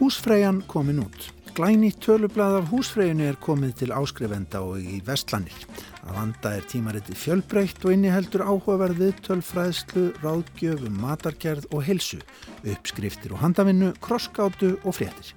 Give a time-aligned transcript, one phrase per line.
[0.00, 1.26] Húsfreyjan komin út.
[1.52, 5.58] Glæni tölublað af húsfreyjunu er komið til áskrifenda og í vestlanir.
[6.06, 12.16] Að vanda er tímariti fjölbreytt og inniheldur áhugaverð viðtöl, fræðslu, ráðgjöf um matargerð og helsu,
[12.64, 15.34] uppskriftir og handavinnu, krosskátu og fréttir.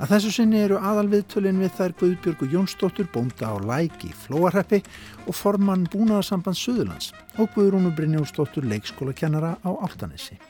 [0.00, 4.80] Að þessu sinni eru aðalviðtölin við þær Guðbjörgu Jónsdóttur bónda á læk í Flóarheppi
[5.26, 10.40] og formann búnaðarsamband Suðurlands og Guðrúnu Brynjósdóttur leikskólakennara á Áltanessi.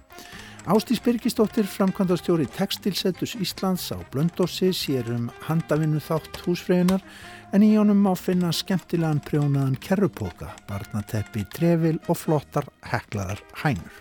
[0.67, 7.05] Ástís Birgisdóttir, framkvæmdastjóri Tekstilsetus Íslands á Blöndósi, sér um handavinnu þátt húsfreyjunar
[7.53, 13.95] en í honum má finna skemmtilegan prjónaðan kerrupoka, barnateppi, trefil og flottar heklaðar hænur.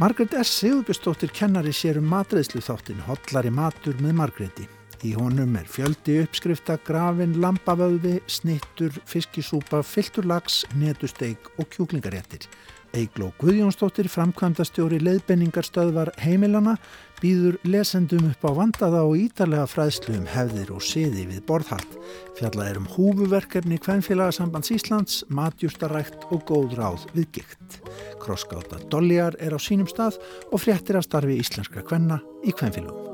[0.00, 0.50] Margret S.
[0.60, 4.66] Sigurbjörnsdóttir kennari sér um matreðslu þáttin Hollari matur með Margreti.
[5.04, 12.48] Í honum er fjöldi uppskrifta, grafin, lampavöði, snittur, fiskisúpa, fyllturlags, netusteik og kjúklingaréttir.
[12.94, 16.76] Eigló Guðjónsdóttir, framkvæmdastjóri leiðbenningarstöðvar heimilana,
[17.18, 21.96] býður lesendum upp á vandaða og ítalega fræðslu um hefðir og siði við borðhald.
[22.38, 27.80] Fjallað er um húfuverkefni Kvennfélagsambands Íslands, matjústarækt og góð ráð við gikt.
[28.22, 30.20] Krosskáta Dolliar er á sínum stað
[30.52, 33.06] og fréttir af starfi íslenskra kvenna í Kvennfélagum.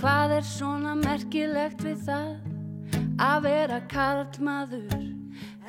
[0.00, 2.30] Hvað er svona merkilegt við það
[3.20, 5.19] að vera karlmaður?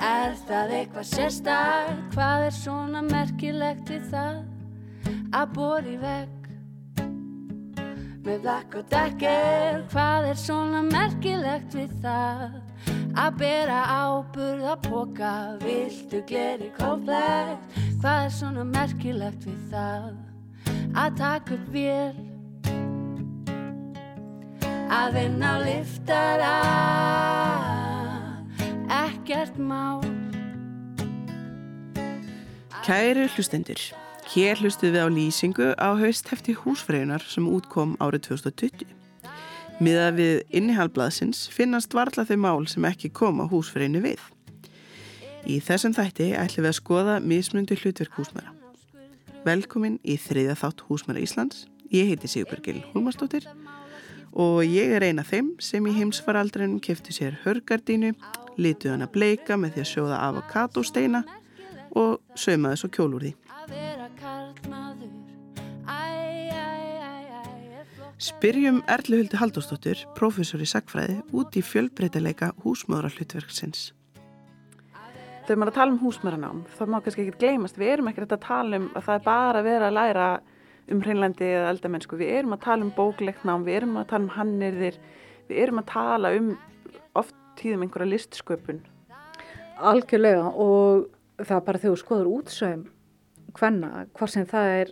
[0.01, 1.89] Er það eitthvað sérstak?
[2.15, 4.39] Hvað er svona merkilegt við það?
[5.37, 6.47] Að bóri veg
[8.25, 12.57] Með blakk og dekker Hvað er svona merkilegt við það?
[13.21, 20.09] Að bera áburð að póka Viltu gleri kóflegt Hvað er svona merkilegt við það?
[20.97, 22.17] Að taka upp vél
[24.91, 26.57] Að vinna á liftara
[29.21, 30.01] ekkert mál
[32.81, 33.77] Kæru hlustendur,
[34.33, 38.87] hér hlustuð við á lýsingu á hausthefti húsfreyjunar sem útkom árið 2020.
[39.77, 44.23] Miða við innihalblaðsins finnast varla þau mál sem ekki koma húsfreyjunu við.
[45.45, 48.55] Í þessum þætti ætlum við að skoða mismundi hlutverk húsmæra.
[49.45, 51.67] Velkomin í þriðja þátt húsmæra Íslands.
[51.93, 53.45] Ég heiti Sigurbjörgil Húlmarsdóttir
[54.31, 58.13] og ég er eina þeim sem í heimsfaraldrinum kefti sér hörgardínu
[58.61, 61.23] lituð hana bleika með því að sjóða avokadosteina
[61.99, 63.33] og saumaði svo kjól úr því.
[68.21, 73.87] Spyrjum Erluhildi Haldósdóttir, professor í sagfræði, út í fjölbreytileika húsmaðurallutverksins.
[75.47, 78.43] Þegar maður að tala um húsmaðurnám, þá má kannski ekki gleymast, við erum ekkert að
[78.45, 80.27] tala um að það er bara að vera að læra
[80.91, 84.27] um hreinlendi eða eldamennsku, við erum að tala um bóklegt nám, við erum að tala
[84.27, 84.97] um hannirðir,
[85.49, 86.53] við erum að tala um
[87.19, 88.81] oft tíðum einhverja listsköpun?
[89.81, 91.07] Algjörlega og
[91.41, 92.89] það er bara þegar skoður útsögum
[93.57, 94.91] hvenna, hvað sem það er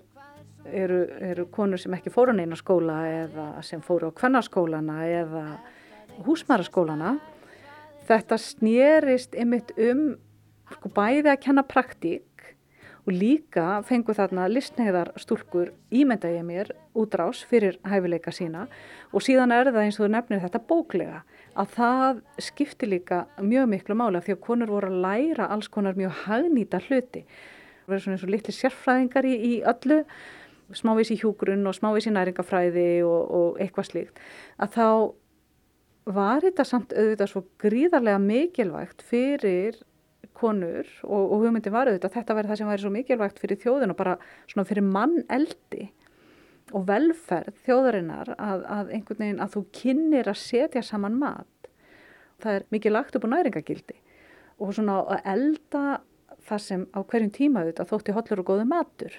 [0.73, 1.01] eru,
[1.31, 5.43] eru konur sem ekki fóru á neina skóla eða sem fóru á kvennaskólana eða
[6.25, 7.15] húsmæraskólana
[8.09, 10.17] þetta snýrist ymitt um
[10.75, 12.25] sko bæði að kenna praktík
[13.09, 18.67] og líka fengu þarna listneiðar stúlkur ímynda ég mér útrás fyrir hæfileika sína
[19.09, 21.21] og síðan er það eins og þú nefnir þetta bóklega
[21.57, 25.97] að það skipti líka mjög miklu mála því að konur voru að læra alls konar
[25.97, 27.23] mjög hagnýta hluti.
[27.25, 29.99] Það verður svona eins og litli sérfræðingar í, í öllu,
[30.77, 34.23] smávís í hjúgrunn og smávís í næringafræði og, og eitthvað slíkt.
[34.61, 34.87] Að þá
[36.13, 39.81] var þetta samt auðvitað svo gríðarlega mikilvægt fyrir
[40.39, 43.61] konur og, og hugmyndi var auðvitað að þetta verði það sem væri svo mikilvægt fyrir
[43.63, 44.17] þjóðin og bara
[44.49, 45.89] svona fyrir mann eldi
[46.75, 51.71] og velferð þjóðarinnar að, að einhvern veginn að þú kynir að setja saman mat.
[52.39, 53.97] Það er mikið lagt upp á næringagildi
[54.59, 55.83] og svona að elda
[56.49, 59.15] það sem á hverjum tíma auðvitað þótti hollur og góðu matur.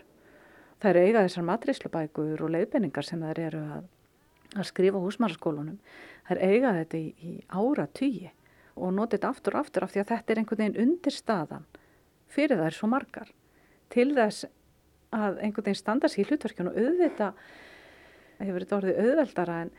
[0.81, 3.89] Það eru eiga þessar matríslubækur og leiðbenningar sem þær eru að,
[4.57, 5.81] að skrifa húsmaraskólunum.
[6.29, 8.31] Það er eiga þetta í, í ára tugi
[8.77, 11.67] og nota þetta aftur og aftur af því að þetta er einhvern veginn undir staðan
[12.31, 13.31] fyrir þær svo margar.
[13.91, 14.47] Til þess
[15.11, 17.31] að einhvern veginn standa sér í hlutverkjun og auðvita
[18.41, 19.71] hefur þetta orðið auðveldara en,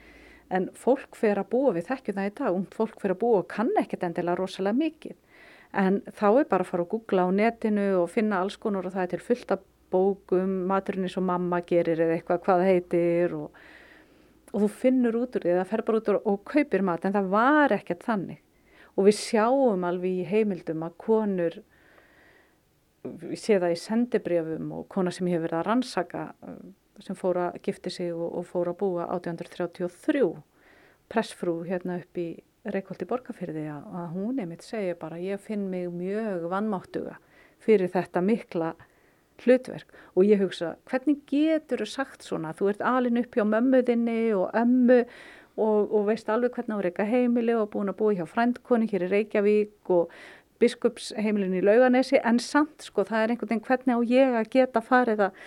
[0.51, 3.41] en fólk fer að búa við þekkju það í dag, und fólk fer að búa
[3.41, 5.17] og kann ekkert endilega rosalega mikið.
[5.81, 8.93] En þá er bara að fara að googla á netinu og finna alls konar og
[8.95, 13.35] það er til fullt af bókum, maturinn eins og mamma gerir eða eitthvað hvað heitir
[13.35, 13.57] og,
[14.51, 17.15] og þú finnur út úr því það fer bara út úr og kaupir mat en
[17.15, 18.39] það var ekkert þannig
[18.95, 21.57] og við sjáum alveg í heimildum að konur
[23.01, 26.61] við séum það í sendibrjöfum og kona sem hefur verið að rannsaka uh,
[27.01, 30.25] sem fór að gifti sig og, og fór að búa 1833
[31.11, 32.29] pressfrú hérna upp í
[32.61, 37.15] Reykjóldi borgarfyrði að, að hún einmitt segja bara ég finn mig mjög vannmáttuga
[37.61, 38.75] fyrir þetta mikla
[39.41, 39.89] hlutverk.
[40.13, 42.53] Og ég hugsa hvernig getur þú sagt svona?
[42.53, 44.99] Þú ert alin upp hjá mömmuðinni og ömmu
[45.61, 49.07] og, og veist alveg hvernig þú reyka heimili og búin að búa hjá frændkoni hér
[49.07, 50.15] í Reykjavík og
[50.61, 54.83] biskupsheimilin í Lauganesi en samt sko það er einhvern veginn hvernig á ég að geta
[54.85, 55.39] farið að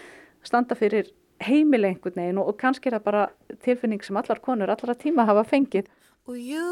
[0.47, 1.13] standa fyrir
[1.45, 3.29] heimili einhvern veginn og, og kannski er það bara
[3.67, 5.91] tilfinning sem allar konur allara tíma hafa fengið.
[6.29, 6.69] Og jú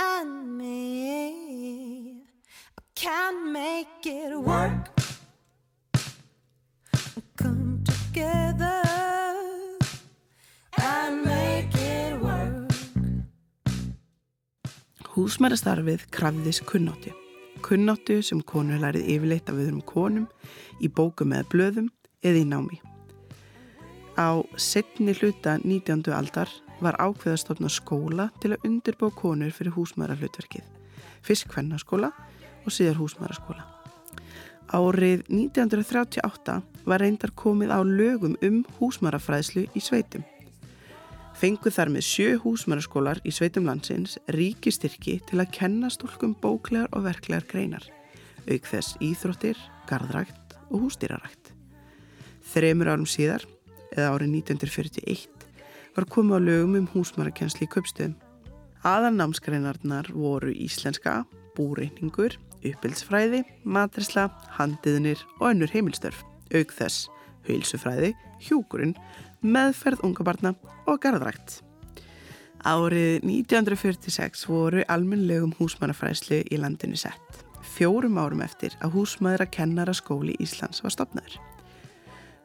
[0.00, 2.24] and me
[2.94, 4.99] can make it work
[15.10, 17.12] Húsmærastarfið krafðis kunnáttu
[17.70, 20.26] kunnáttu sem konur lærið yfirleitt af öðrum konum
[20.82, 21.88] í bókum eða blöðum
[22.24, 22.78] eða í námi.
[24.18, 26.08] Á setni hluta 19.
[26.16, 26.50] aldar
[26.80, 30.64] var ákveðastofna skóla til að undirbá konur fyrir húsmaðurhlutverkið,
[31.22, 32.10] fyrst kvennarskóla
[32.64, 33.79] og síðar húsmaðurskóla.
[34.70, 40.22] Árið 1938 var reyndar komið á lögum um húsmaðurfræðslu í sveitum.
[41.40, 47.08] Fenguð þar með sjö húsmæraskólar í sveitum landsins ríkistyrki til að kenna stúlkum bóklegar og
[47.08, 47.82] verklegar greinar,
[48.46, 49.58] auk þess íþróttir,
[49.90, 51.50] gardrækt og hústýrarækt.
[52.52, 53.46] Þreymur árum síðar,
[53.90, 55.48] eða árið 1941,
[55.96, 58.14] var komið á lögum um húsmærakensli í köpstöðum.
[58.86, 61.24] Aðan námsgreinarnar voru íslenska,
[61.58, 66.22] búreiningur, uppbildsfræði, matrisla, handiðnir og önnur heimilstörf,
[66.54, 67.08] auk þess,
[67.48, 68.12] heilsufræði,
[68.44, 68.94] hjúkurinn,
[69.40, 70.54] meðferð unga barna
[70.86, 71.60] og garðrækt.
[72.60, 77.44] Árið 1946 voru almenlegum húsmannafræslu í landinu sett.
[77.64, 81.38] Fjórum árum eftir að húsmaður að kennara skóli Íslands var stopnaður.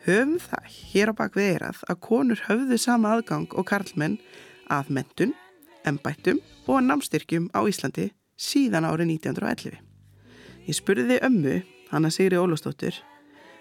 [0.06, 4.20] Höfum það hér á bakvið eirað að konur höfðu sama aðgang og karlmenn
[4.72, 5.34] að mentun,
[5.84, 6.40] embættum
[6.70, 9.85] og námstyrkjum á Íslandi síðan árið 1911.
[10.66, 11.60] Ég spurði ömmu,
[11.92, 12.96] Hanna Sigri Ólastóttur,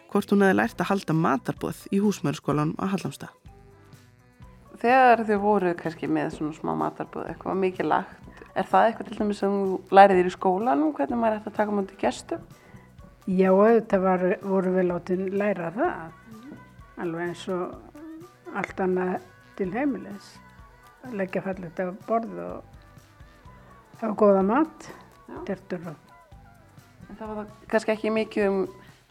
[0.08, 3.34] hvort hún hefði lært að halda matarbóð í húsmörskólanum á Hallamstað.
[4.80, 9.18] Þegar þið voruð kannski með svona smá matarbóð, eitthvað mikið lagt, er það eitthvað til
[9.18, 12.46] dæmis sem þú lærið þér í skólanum, hvernig maður ætti að taka mútið gestum?
[13.28, 14.24] Já, þetta var,
[14.54, 16.16] voru við látið læra það,
[17.04, 19.28] alveg eins og allt annað
[19.60, 20.32] til heimilis,
[21.12, 22.80] leggja fallit af borð og
[24.00, 24.90] hafa góða mat,
[25.44, 26.03] tertur og...
[27.14, 28.62] Það var kannski ekki mikið um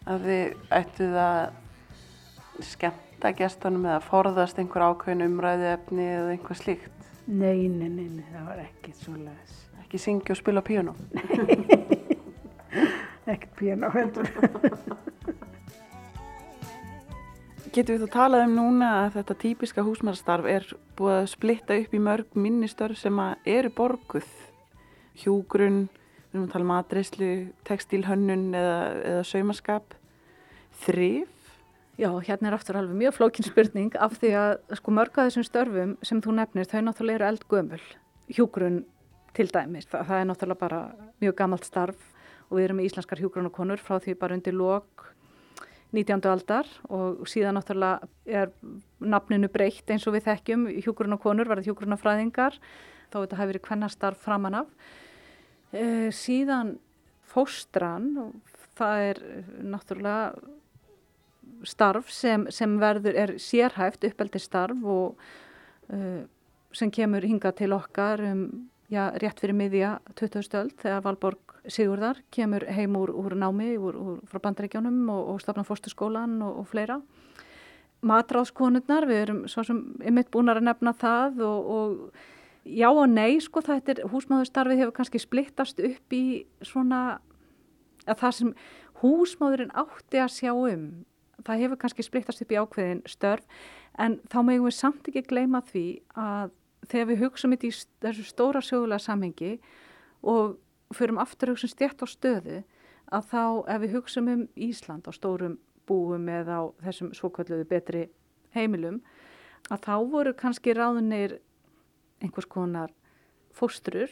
[0.09, 7.07] að þið ættuð að skemmta gestunum eða forðast einhver ákveðin umræðu efni eða einhver slíkt?
[7.27, 9.55] Nei, nei, nei, nei það var ekkert svo leiðis.
[9.85, 10.95] Ekki syngja og spila píano?
[13.31, 14.27] ekkert píano heldur.
[17.73, 20.67] Getur við þá talað um núna að þetta típiska húsmaðarstarf er
[20.99, 24.27] búið að splitta upp í mörg minnistörf sem eru borguð?
[25.23, 25.85] Hjúgrunn,
[26.33, 27.29] við erum að tala um aðreyslu,
[27.67, 28.77] textílhönnun eða,
[29.11, 29.93] eða saumaskap,
[30.81, 31.29] þrif.
[32.01, 35.45] Já, hérna er aftur alveg mjög flókin spurning af því að sko mörg að þessum
[35.45, 37.81] störfum sem þú nefnir þau náttúrulega eru eldgömul.
[38.33, 38.79] Hjúgrunn
[39.37, 40.79] til dæmis, það, það er náttúrulega bara
[41.21, 42.09] mjög gammalt starf
[42.49, 45.05] og við erum með íslenskar hjúgrunnakonur frá því bara undir lok
[45.93, 46.25] 19.
[46.25, 48.49] aldar og síðan náttúrulega er
[48.97, 52.57] nafninu breytt eins og við þekkjum hjúgrunnakonur, verða hjúgrunnafræðingar
[53.13, 54.93] þá þetta hefur verið kvennastarf framan af
[55.73, 56.75] Uh, síðan
[57.33, 58.11] fóstran,
[58.77, 59.21] það er
[59.65, 60.33] náttúrulega
[61.65, 65.17] starf sem, sem verður, er sérhæft uppeldi starf og
[65.89, 66.21] uh,
[66.73, 68.45] sem kemur hinga til okkar um,
[68.91, 70.45] já, rétt fyrir miðja 20.
[70.45, 75.41] stöld þegar Valborg Sigurðar kemur heim úr, úr námi úr, úr, frá bandaríkjónum og, og
[75.41, 76.99] stafna fósturskólan og, og fleira.
[78.03, 82.25] Matráðskonurnar, við erum svo sem ymitt búin að nefna það og, og
[82.63, 86.23] Já og nei, sko, þetta er, húsmáðurstarfið hefur kannski splittast upp í
[86.63, 87.19] svona,
[88.07, 88.53] að það sem
[89.01, 90.85] húsmáðurinn átti að sjá um,
[91.43, 93.43] það hefur kannski splittast upp í ákveðin störf,
[93.99, 96.53] en þá megum við samt ekki gleyma því að
[96.87, 99.51] þegar við hugsaum þetta í þessu stóra sjögulega samhengi
[100.23, 100.57] og
[100.95, 102.63] förum aftur hugsaum stjætt á stöðu,
[103.11, 103.43] að þá
[103.75, 108.05] ef við hugsaum um Ísland á stórum búum eða á þessum svokvölduðu betri
[108.55, 109.01] heimilum,
[109.71, 111.41] að þá voru kannski ráðunir
[112.23, 112.93] einhvers konar
[113.53, 114.11] fóstrur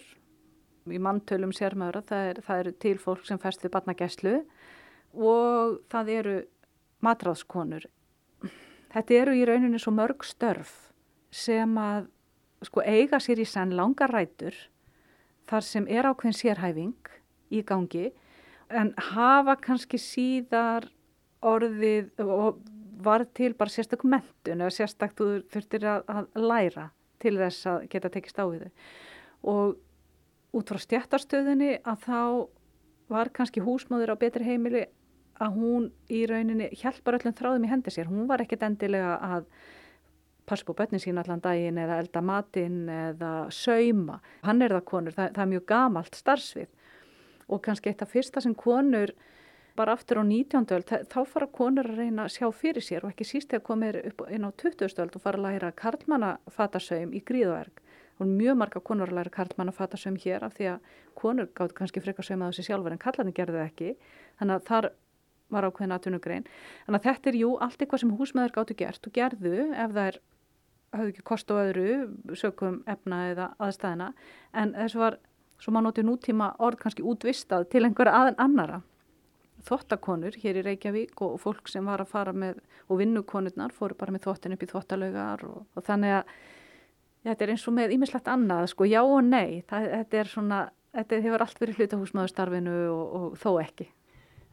[0.90, 4.38] í manntölum sérmöðra, það, er, það eru til fólk sem fæst við batnageslu
[5.14, 6.38] og það eru
[7.06, 7.86] matráðskonur.
[8.92, 10.92] Þetta eru í rauninni svo mörg störf
[11.32, 12.10] sem að
[12.66, 14.58] sko eiga sér í senn langar rætur
[15.50, 17.14] þar sem er ákveðin sérhæfing
[17.52, 18.12] í gangi
[18.72, 20.88] en hafa kannski síðar
[21.42, 22.62] orðið og
[23.02, 26.86] var til bara sérstaklega mentun eða sérstaklega þú þurftir að, að læra
[27.22, 28.72] til þess að geta tekist á við þau.
[29.52, 32.22] Og út frá stjættarstöðinni að þá
[33.12, 34.86] var kannski húsmáður á betri heimili
[35.42, 38.10] að hún í rauninni hjálpar öllum þráðum í hendi sér.
[38.12, 39.48] Hún var ekkit endilega að
[40.50, 44.20] passa på börnin sín allan daginn eða elda matinn eða sauma.
[44.46, 46.70] Hann er það konur, það, það er mjög gamalt starfsvið
[47.52, 49.14] og kannski eitt af fyrsta sem konur
[49.76, 50.66] bara aftur á 19.
[50.76, 54.00] öld, þá fara konur að reyna að sjá fyrir sér og ekki síst þegar komir
[54.02, 55.00] upp inn á 20.
[55.04, 57.84] öld og fara að læra karlmannafatasöym í gríðverk.
[58.22, 62.28] Og mjög marga konur að læra karlmannafatasöym hér af því að konur gátt kannski frekar
[62.28, 63.94] söym að þessi sjálfur en karlarnir gerði ekki.
[64.42, 64.92] Þannig að þar
[65.52, 66.46] var ákveðin aðtunugrein.
[66.86, 70.06] Þannig að þetta er jú allt eitthvað sem húsmeður gáttu gert og gerðu ef það
[70.06, 70.22] er
[70.92, 74.12] hafðu ekki kost á öðru sökum efna eða aðstæðina
[74.60, 75.18] en þessu var,
[75.62, 78.82] svo maður notið nútíma orð kannski útvistað til einhverja aðein annara
[79.68, 84.14] þottakonur hér í Reykjavík og fólk sem var að fara með og vinnukonurnar fóru bara
[84.16, 86.36] með þottin upp í þottalaugar og, og þannig að
[87.22, 90.32] ja, þetta er eins og með ímislegt annað sko já og nei, það, þetta er
[90.36, 93.92] svona þetta hefur allt verið hlutahúsmaðurstarfinu og, og þó ekki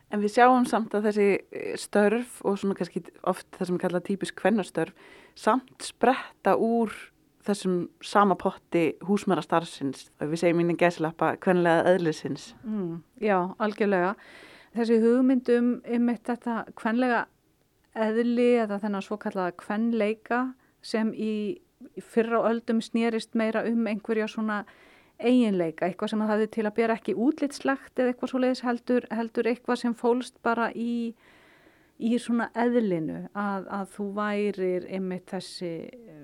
[0.09, 3.83] En við sjáum samt að þessi eh, störf og svona kannski oft það sem er
[3.83, 6.95] kallað típisk kvennastörf samt spretta úr
[7.49, 12.51] þessum sama potti húsmærastarfsins við segjum mínu gæslappa kvenlega eðlisins.
[12.65, 14.15] Mm, já, algjörlega.
[14.77, 17.25] Þessi hugmyndum um þetta kvenlega
[17.99, 20.43] eðli eða þennan svo kallaða kvenleika
[20.85, 21.33] sem í
[22.03, 24.63] fyrra öldum snýrist meira um einhverja svona
[25.19, 29.07] eiginleika, eitthvað sem það hefði til að bera ekki útlitslegt eða eitthvað svo leiðis heldur,
[29.11, 31.15] heldur eitthvað sem fólst bara í,
[31.99, 36.21] í svona eðlinu að, að þú værir einmitt þessi eh,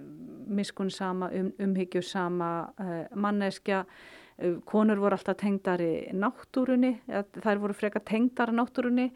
[0.55, 4.24] miskunnsama, um, umhyggjusama uh, manneskja, uh,
[4.67, 9.09] konur voru alltaf tengdari náttúrunni, þær voru frekar tengdara náttúrunni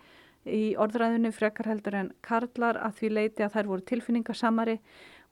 [0.46, 4.78] í orðræðinu frekar heldur en karlar að því leiti að þær voru tilfinningasamari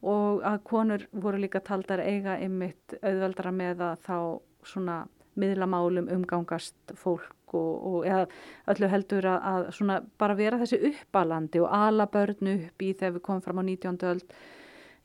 [0.07, 4.19] og að konur voru líka taldar eiga einmitt auðveldra með að þá
[4.67, 4.99] svona
[5.37, 8.27] miðlamálum umgangast fólk og, og eða
[8.73, 13.19] öllu heldur að, að svona bara vera þessi uppalandi og ala börn upp í þegar
[13.19, 13.99] við komum fram á 19.
[14.11, 14.39] öld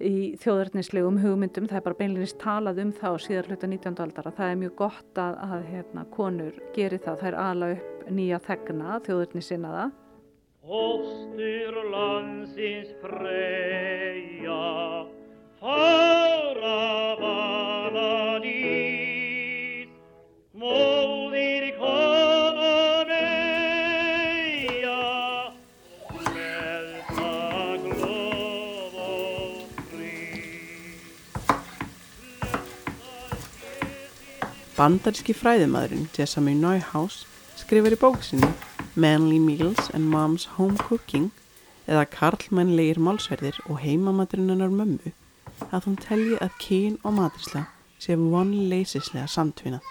[0.05, 3.97] í þjóðarnislegum hugmyndum, það er bara beinleginist talað um það og síðar hluta 19.
[4.05, 8.05] aldara það er mjög gott að, að hérna, konur geri það, það er ala upp
[8.11, 9.89] nýja þegna, þjóðarnisinnaða
[10.61, 14.59] Hóstur landsins freyja
[15.61, 16.81] fara
[17.21, 18.60] vanan ís
[34.81, 37.19] Bandaríski fræðimadurinn Jessamy Neuhaus
[37.53, 38.47] skrifar í bóksinni
[38.97, 41.27] Manly Meals and Mom's Home Cooking
[41.85, 45.11] eða karlmennlegir málsverðir og heimamadurinnar mömmu
[45.67, 47.67] að hún telji að kyn og matrisla
[48.01, 49.83] sé vonleisislega samtvinna.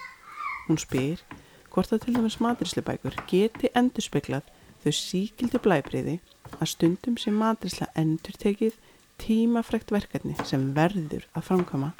[0.66, 1.23] Hún spyr
[1.70, 4.50] hvort að til dæmis matrislubækur geti endurspeglað
[4.82, 6.16] þau síkildu blæbriði
[6.56, 8.82] að stundum sem matrisla endur tekið
[9.23, 11.94] tímafrekt verkefni sem verður að framkama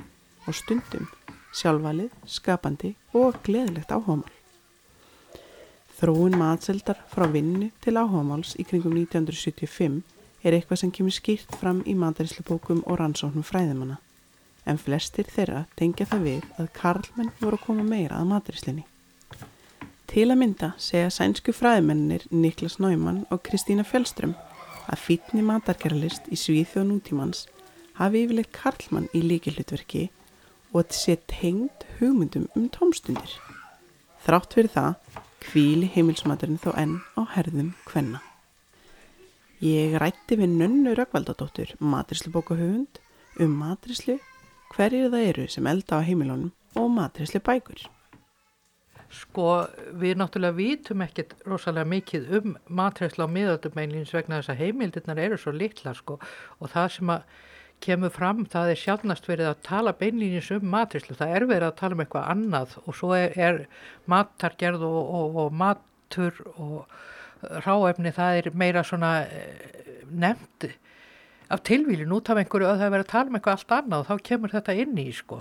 [0.49, 1.07] og stundum
[1.57, 4.31] sjálfvalið, skapandi og gleðilegt áhugamál.
[6.01, 10.01] Þróun matseldar frá vinnu til áhugamáls í kringum 1975
[10.43, 13.99] er eitthvað sem kemur skýrt fram í mataríslubókum og rannsóknum fræðimanna.
[14.65, 18.87] En flestir þeirra tengja það við að karlmenn voru að koma meira að mataríslinni.
[20.11, 24.33] Til að mynda segja sænsku fræðimennir Niklas Náman og Kristína Fjellström
[24.91, 27.45] að fítni matarkerlist í Svíþjóð nútímans
[28.01, 30.09] hafi yfirleitt karlmann í líkillutverki
[30.73, 33.37] og að sé tengd hugmyndum um tómstundir.
[34.25, 38.21] Þrátt fyrir það kvíli heimilsmaturinn þó enn á herðum hvenna.
[39.61, 43.01] Ég rætti við nönnu Rökkvaldadóttur, matrislu-bókahöfund,
[43.45, 44.17] um matrislu,
[44.73, 47.83] hverjir það eru sem elda á heimilónum og matrislu bækur.
[49.11, 49.67] Sko
[49.99, 55.19] við náttúrulega vítum ekkert rosalega mikið um matrislu á miðaldum einlýns vegna þess að heimildirnar
[55.19, 57.25] eru svo litla sko og það sem að
[57.85, 61.79] kemur fram, það er sjálfnast verið að tala beinlýnis um matrislu, það er verið að
[61.81, 63.63] tala um eitthvað annað og svo er, er
[64.11, 70.69] matargerð og, og, og matur og ráefni, það er meira svona eh, nefnd
[71.51, 74.05] af tilvílin út af einhverju að það er verið að tala um eitthvað allt annað
[74.05, 75.41] og þá kemur þetta inn í sko.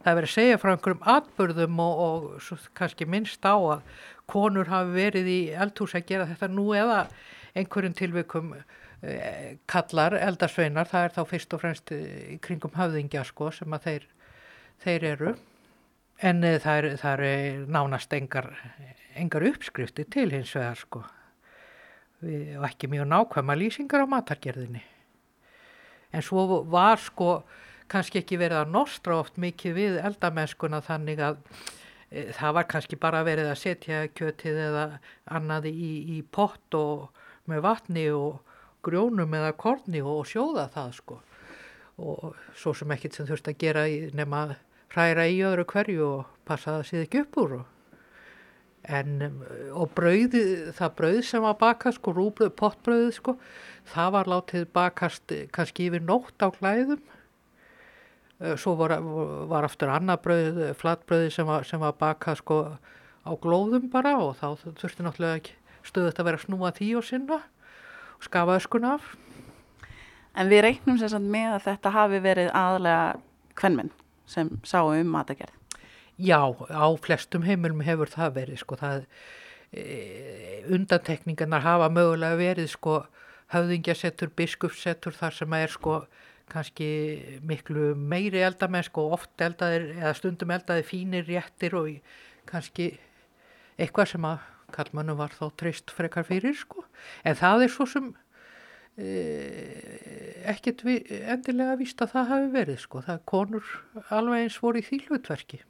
[0.00, 3.82] Það er verið að segja frá einhverjum atbörðum og, og svo, kannski minnst á að
[4.30, 7.02] konur hafi verið í eldhús að gera þetta nú eða
[7.58, 8.54] einhverjum tilvikum
[9.70, 14.04] kallar, eldarsveinar, það er þá fyrst og fremst eh, kringum höfðingja sko sem að þeir,
[14.84, 15.32] þeir eru.
[16.20, 18.50] En eh, það er, það er nánast engar,
[19.16, 21.04] engar uppskrifti til hins vegar sko.
[22.20, 24.82] Og ekki mjög nákvæma lýsingar á matargerðinni.
[26.12, 27.38] En svo var sko
[27.90, 31.40] kannski ekki verið að nostra oft mikið við eldamennskuna þannig að
[32.10, 34.84] e, það var kannski bara verið að setja kjötið eða
[35.32, 37.08] annað í, í pott og
[37.50, 38.42] með vatni og
[38.86, 41.18] grjónum eða korni og sjóða það sko
[42.00, 43.84] og svo sem ekkert sem þurft að gera
[44.16, 44.54] nema að
[44.94, 47.68] hræra í öðru hverju og passa að það síði ekki upp úr og
[48.90, 49.18] En,
[49.76, 50.40] og brauði,
[50.72, 53.34] það brauð sem var bakast, sko, rúbröð, pottbrauðið, sko,
[53.92, 57.02] það var látið bakast kannski yfir nótt á klæðum.
[58.56, 58.96] Svo var,
[59.52, 62.62] var aftur annað brauð, flatbrauði sem var, sem var bakast, sko,
[63.20, 67.40] á glóðum bara og þá þurfti náttúrulega stöðut að vera snúa því og sinna
[68.24, 69.14] skafa öskun af.
[70.38, 73.06] En við reiknum sérstaklega með að þetta hafi verið aðlega
[73.58, 73.90] kvennmenn
[74.30, 75.56] sem sáu um matagerð.
[76.20, 79.06] Já, á flestum heimilum hefur það verið sko, það
[79.72, 79.84] e,
[80.68, 82.98] undantekningarnar hafa mögulega verið sko
[83.54, 86.02] höfðingjasettur, biskupssettur þar sem er sko
[86.50, 86.90] kannski
[87.46, 91.88] miklu meiri eldamenn sko oft eldaðir eða stundum eldaðir fínir réttir og
[92.50, 92.92] kannski
[93.80, 96.84] eitthvað sem að kallmannu var þá trist frekar fyrir sko
[97.24, 98.12] en það er svo sem
[98.98, 99.10] e,
[100.50, 103.74] ekkert vi, endilega víst að það hafi verið sko það konur
[104.08, 105.64] alveg eins voru í því hlutverki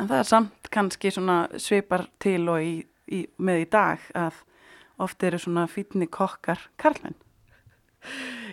[0.00, 2.76] En það er samt kannski svona svipar til og í,
[3.12, 4.38] í, með í dag að
[5.00, 7.18] oft eru svona fítni kokkar karlmenn.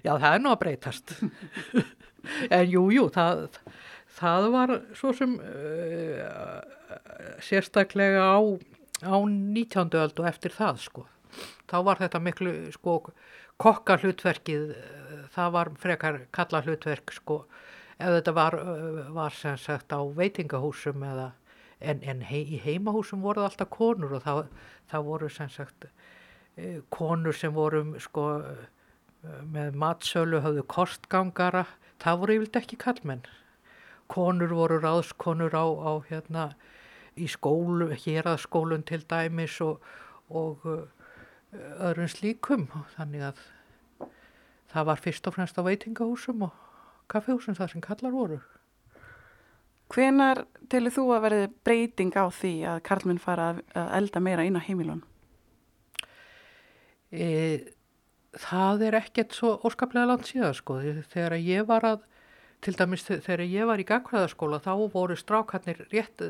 [0.04, 1.14] Já, það er nú að breytast.
[2.58, 3.46] en jú, jú, það,
[4.18, 6.60] það var svo sem uh,
[7.48, 8.40] sérstaklega á,
[9.04, 9.94] á 19.
[9.98, 11.08] öld og eftir það, sko.
[11.70, 13.00] Þá var þetta miklu, sko,
[13.62, 14.72] kokkar hlutverkið,
[15.34, 17.42] það var frekar kalla hlutverk, sko,
[17.98, 18.58] ef þetta var,
[19.14, 21.32] var sem sagt á veitingahúsum eða
[21.80, 24.44] en, en hei, í heimahúsum voru alltaf konur og það,
[24.92, 25.90] það voru sem sagt
[26.94, 28.28] konur sem voru sko
[29.46, 31.66] með matsölu hafðu kostgangara
[32.02, 33.28] það voru yfirlega ekki kallmenn
[34.10, 36.48] konur voru ráðskonur á, á hérna
[37.18, 39.82] í skólu, hér að skólun til dæmis og,
[40.30, 40.64] og
[41.54, 43.42] öðrun slíkum þannig að
[44.72, 46.56] það var fyrst og fremst á veitingahúsum og
[47.12, 48.40] kaffehúsum þar sem kallar voru.
[49.94, 54.60] Hvenar telur þú að verði breyting á því að karlminn fara að elda meira inn
[54.60, 55.04] á heimilun?
[57.08, 57.28] E,
[58.36, 60.82] það er ekkert svo óskaplega langt síðan sko.
[61.14, 62.04] Þegar ég var að,
[62.60, 66.26] til dæmis þegar ég var í gagfræðaskóla þá voru strákarnir rétt,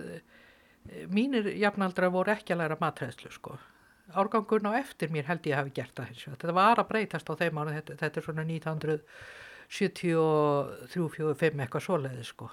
[1.13, 3.58] mínir jafnaldra voru ekki að læra matræðslu sko.
[4.15, 6.13] Árgangun á eftir mér held ég hafi gert það.
[6.38, 9.02] Þetta var að breytast á þeim ára, þetta, þetta er svona 1900
[9.67, 12.50] 73-75 eitthvað svoleiði sko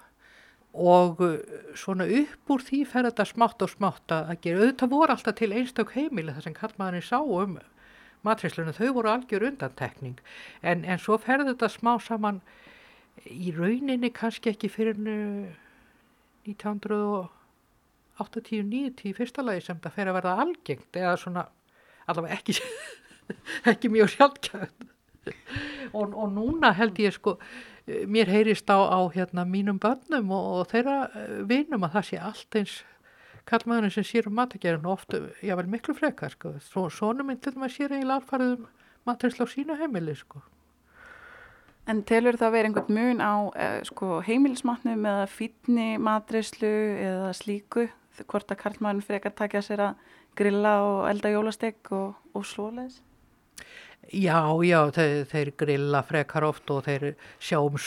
[0.74, 1.36] og uh,
[1.78, 5.52] svona upp úr því fer þetta smátt og smátt að gera auðvitað voru alltaf til
[5.54, 7.60] einstök heimili þar sem kallmaðurinn sá um
[8.26, 10.18] matríslunum, þau voru algjör undantekning
[10.66, 12.40] en, en svo fer þetta smá saman
[13.30, 14.98] í rauninni kannski ekki fyrir
[18.20, 21.46] 1980-90 í fyrsta lagi sem það fer að verða algengt eða svona
[22.06, 22.58] allavega ekki
[23.72, 24.90] ekki mjög sjálfkjönd
[25.92, 27.38] og, og núna held ég sko
[27.84, 32.20] mér heyrist á, á hérna mínum bönnum og, og þeirra eh, vinum að það sé
[32.20, 32.74] allt eins
[33.48, 37.52] kallmaðurinn sem sér um matagerðin og ofta, ég vel miklu frekar sko, Svo, svona til
[37.58, 38.66] maður sér eiginlega alfarðum
[39.04, 40.40] matræsla á sínu heimili sko.
[41.84, 46.72] En telur það að vera einhvern mun á eh, sko, heimilismatnum eða fítni matræslu
[47.04, 47.90] eða slíku,
[48.22, 53.00] hvort að kallmaðurinn frekar takja sér að grilla og elda jólastegg og, og svoleiðis?
[54.12, 57.78] Já, já, þeir, þeir grilla frekar oft og þeir sjá um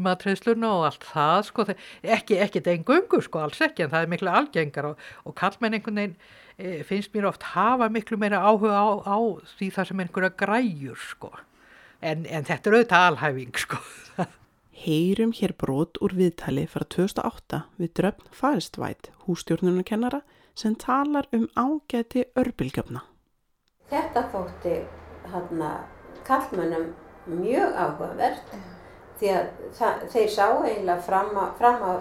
[0.00, 1.82] matræðsluna og allt það, sko, þeir,
[2.16, 5.76] ekki, ekki þetta engungu, sko, alls ekki, en það er miklu algengar og, og kallmenn
[5.76, 6.16] einhvern veginn
[6.56, 9.18] e, finnst mér oft hafa miklu meira áhuga á, á
[9.58, 11.32] því það sem einhverja græjur, sko,
[12.00, 13.82] en, en þetta er auðvitað alhæfing, sko.
[14.78, 20.20] Heyrum hér brot úr viðtali frá 2008 við Dröfn Færistveit, hústjórnunarkennara,
[20.54, 23.02] sem talar um ágæti örbylgjöfna.
[23.90, 24.76] Þetta þótti
[25.32, 25.72] hérna
[26.28, 26.92] kallmönnum
[27.26, 28.62] mjög áhugavert ja.
[29.18, 31.92] því að það, þeir sá eiginlega fram á, fram á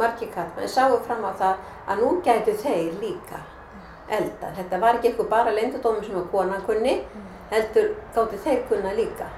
[0.00, 3.42] margi kallmenn, sáu fram á það að nú gætu þeir líka
[4.10, 4.54] eldar.
[4.58, 6.96] Þetta var ekki eitthvað bara lendadómi sem að konan kunni,
[7.50, 9.30] heldur gáttu þeir kunna líka.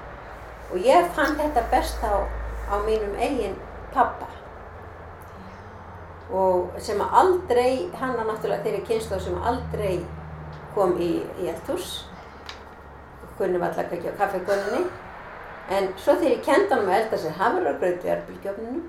[0.73, 2.25] Og ég fann þetta best á,
[2.73, 3.55] á mínum eigin
[3.93, 4.27] pappa.
[6.33, 9.99] Og sem aldrei, hann var náttúrulega þeirri kynslu sem aldrei
[10.73, 12.03] kom í, í eldhús.
[13.37, 14.83] Kunni vallakakki á kaffegunni
[15.73, 18.81] en svo þegar ég kenda hann með elda sér hafragraut við erbylgjöfninu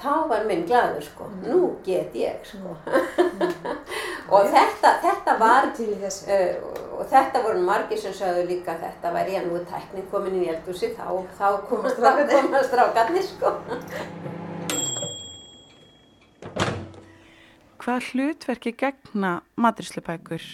[0.00, 1.44] þá var minn gladur sko mm.
[1.48, 3.54] nú get ég sko mm.
[4.34, 9.48] og þetta, þetta var uh, og þetta voru margir sem sagðu líka þetta var ég
[9.48, 12.00] nú tækning komin í eldúsi þá, þá komast
[12.78, 13.56] rákarnir sko
[17.84, 20.44] hvað hlutverki gegna maturíslubækur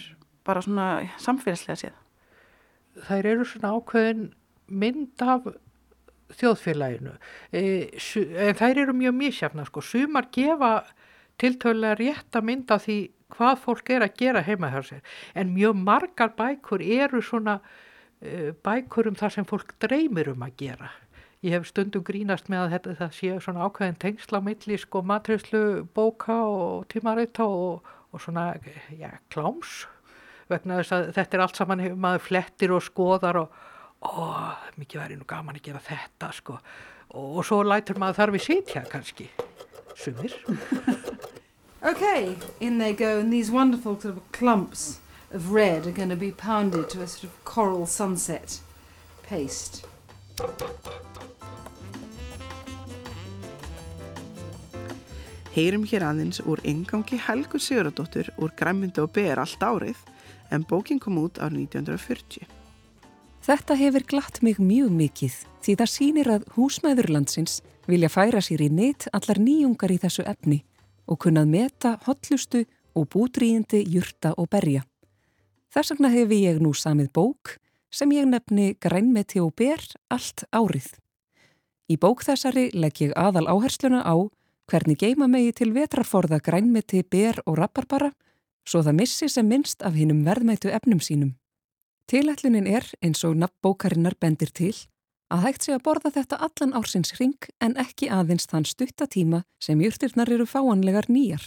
[0.43, 0.87] bara svona
[1.21, 1.97] samfélagslega séð?
[3.07, 4.25] Þær eru svona ákveðin
[4.67, 5.47] mynd af
[6.39, 7.15] þjóðfélaginu.
[7.51, 7.63] E,
[8.47, 10.73] en þær eru mjög mísjafna sko, sumar gefa
[11.41, 12.97] rétt að mynda því
[13.31, 15.05] hvað fólk er að gera heima hjá sér.
[15.35, 17.59] En mjög margar bækur eru svona
[18.21, 20.91] e, bækur um það sem fólk dreymir um að gera.
[21.41, 25.63] Ég hef stundum grínast með að þetta, það sé svona ákveðin tengsla milli sko matrislu
[25.95, 28.51] bóka og tímarita og, og svona
[28.99, 29.87] ja, kláms.
[30.51, 33.55] Vegna þess að þetta er allt saman maður flettir og skoðar og
[34.01, 38.35] ó, mikið væri nú gaman að gera þetta sko og, og svo lætur maður þar
[38.37, 39.29] við sitja kannski
[39.95, 40.35] sumir
[41.83, 44.99] Okay, in they go and these wonderful sort of clumps
[45.33, 48.61] of red are going to be pounded to a sort of coral sunset
[49.23, 49.83] paste.
[55.55, 59.97] Heyrum hér aðeins úr ingangi Helgu Siguradóttur úr Græmyndi og ber allt árið
[60.53, 62.60] en bókin kom út árið 1940.
[63.41, 67.55] Þetta hefur glatt mig mjög mikið því það sýnir að húsmæðurlandsins
[67.89, 70.59] vilja færa sér í neitt allar nýjungar í þessu efni
[71.09, 74.83] og kunnað meta hotlustu og búdrýjandi jurta og berja.
[75.73, 77.55] Þess vegna hefur ég nú samið bók
[77.89, 79.81] sem ég nefni grænmeti og ber
[80.13, 80.93] allt árið.
[81.89, 84.15] Í bók þessari legg ég aðal áhersluna á
[84.69, 88.13] hvernig geima megi til vetrarforða grænmeti, ber og rapparbara
[88.69, 91.40] svo það missi sem minnst af hinnum verðmætu efnum sínum.
[92.09, 94.75] Tilætlunin er, eins og nafnbókarinnar bendir til,
[95.31, 99.79] að hægt sé að borða þetta allan ársins ring en ekki aðeins þann stuttatíma sem
[99.79, 101.43] júrtirnar eru fáanlegar nýjar.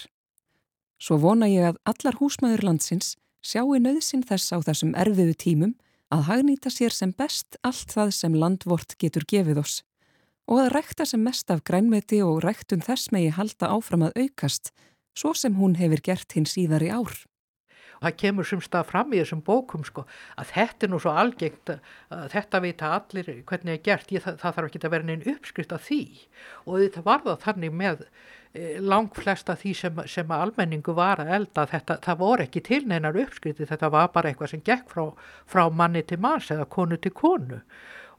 [0.99, 5.75] Svo vona ég að allar húsmaður landsins sjáu nöðsin þess á þessum erfiðu tímum
[6.15, 9.83] að hagnýta sér sem best allt það sem landvort getur gefið oss
[10.49, 14.73] og að rækta sem mest af grænmeti og ræktun þess megi halda áfram að aukast
[15.17, 17.15] svo sem hún hefur gert hinn síðar í ár.
[18.05, 20.05] Það kemur sem stað fram í þessum bókum sko
[20.41, 24.39] að þetta er nú svo algengt að þetta vita allir hvernig er gert, Ég, það,
[24.43, 26.03] það þarf ekki að vera neinn uppskrift af því.
[26.69, 31.33] Og þetta var það þannig með e, lang flesta því sem, sem almenningu var að
[31.39, 35.05] elda þetta, það voru ekki til neinar uppskrifti, þetta var bara eitthvað sem gekk frá,
[35.51, 37.63] frá manni til manns eða konu til konu.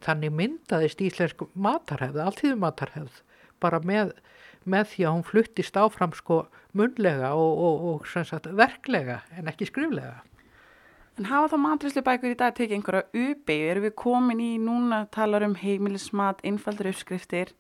[0.06, 3.22] Þannig myndaðist íslensk matarhefð, alltíðu matarhefð,
[3.64, 4.12] bara með
[4.66, 6.44] með því að hún fluttist áfram sko
[6.76, 10.24] munlega og, og, og sagt, verklega en ekki skriflega.
[11.16, 13.68] En hafa þá matrislu bækur í dag tekið einhverja uppeyju?
[13.72, 17.54] Erum við komin í núna talar um heimilismat, innfaldur uppskriftir?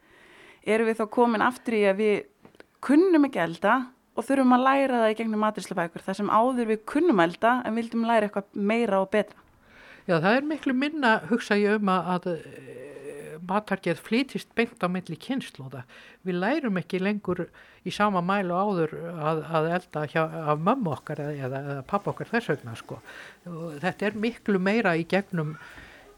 [0.67, 2.15] Erum við þá komin aftur í að við
[2.83, 3.77] kunnum ekki elda
[4.15, 7.57] og þurfum að læra það í gegnum matrislu bækur þar sem áður við kunnum elda
[7.63, 9.39] en vildum læra eitthvað meira og betra?
[10.05, 12.27] Já, það er miklu minna hugsa ég um að
[13.47, 15.83] matargeð flytist beint á milli kynnslóða.
[16.25, 17.45] Við lærum ekki lengur
[17.85, 20.21] í sama mælu áður að, að elda hjá,
[20.53, 22.99] af mömmu okkar eða, eða pappa okkar þess vegna sko.
[23.83, 25.53] Þetta er miklu meira í gegnum,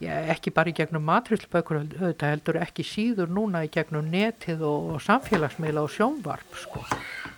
[0.04, 4.96] já, ekki bara í gegnum matrilsbökur, þetta heldur ekki síður núna í gegnum netið og,
[4.96, 6.86] og samfélagsmeila og sjónvarp sko.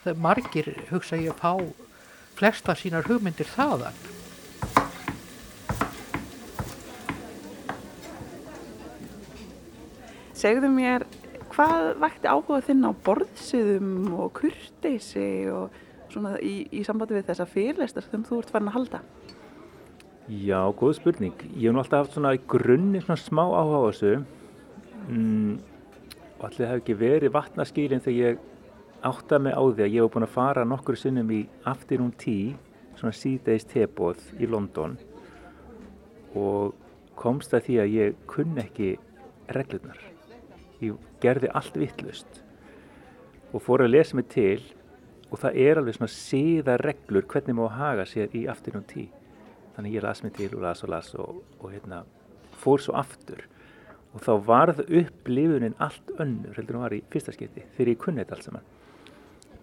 [0.05, 1.87] Það margir, hugsa ég, að fá
[2.39, 3.97] flesta sínar hugmyndir þaðan.
[10.39, 11.03] Segðu mér,
[11.51, 15.73] hvað vakti áhuga þinn á borðsiðum og kurteysi og
[16.13, 19.01] svona í, í sambandi við þessa fyrirleistar sem þú ert farin að halda?
[20.29, 21.33] Já, góð spurning.
[21.57, 24.13] Ég hef nú alltaf haft svona í grunni svona smá áhuga á þessu
[25.09, 25.57] mm,
[26.37, 28.45] og allir hef ekki verið vatnaskýrin þegar ég
[29.09, 32.53] átta mig á því að ég hef búin að fara nokkur sinnum í Afternoon Tea,
[32.99, 34.95] svona síðdeis tebóð í London
[36.37, 36.79] og
[37.19, 38.93] komst að því að ég kunn ekki
[39.51, 40.08] reglurnar
[40.83, 42.43] ég gerði allt vittlust
[43.53, 44.61] og fór að lesa mig til
[45.29, 49.05] og það er alveg svona síða reglur hvernig maður haga sér í afturinn og tí
[49.75, 52.03] þannig ég las mig til og las og las og, og hérna,
[52.59, 53.45] fór svo aftur.
[54.09, 58.01] Og þá varð upp lifunin allt önnur heldur en var í fyrsta skipti þegar ég
[58.01, 58.67] kunni þetta allt saman.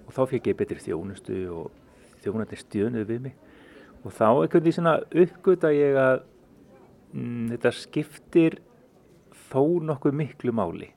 [0.07, 3.35] Og þá fekk ég betri þjónustu og þjónandi stjönuð við mig.
[4.07, 6.21] Og þá ekkert því svona uppgöta ég að
[7.13, 8.61] mm, þetta skiptir
[9.51, 10.93] þó nokkuð miklu máli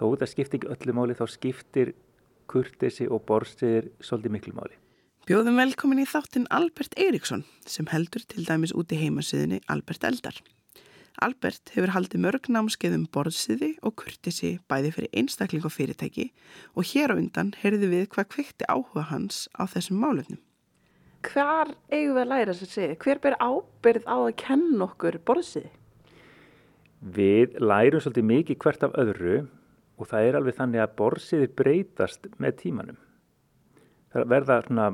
[0.00, 1.92] þó þetta skiptir ekki öllu máli þá skiptir
[2.50, 4.78] kurtesi og borstiðir svolítið miklu máli.
[5.28, 10.40] Bjóðum velkomin í þáttinn Albert Eiríksson sem heldur til dæmis út í heimasíðinni Albert Eldar.
[11.20, 16.30] Albert hefur haldið mörg námskeiðum borðsiði og kurtisi bæði fyrir einstakling og fyrirtæki
[16.72, 20.40] og hér á undan heyrðu við hvað kveikti áhuga hans á þessum málefnum.
[21.20, 22.98] Hvar eigum við að læra þess að segja?
[23.04, 25.70] Hver ber ábyrð á að kenna okkur borðsiði?
[27.00, 29.36] Við lærum svolítið mikið hvert af öðru
[30.00, 33.00] og það er alveg þannig að borsiðir breytast með tímanum.
[34.10, 34.86] Það verða svona